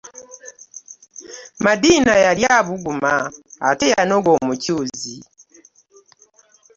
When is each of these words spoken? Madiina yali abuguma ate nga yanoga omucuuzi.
Madiina 1.63 2.13
yali 2.25 2.43
abuguma 2.57 3.13
ate 3.69 3.85
nga 3.87 3.95
yanoga 3.99 4.29
omucuuzi. 4.39 5.15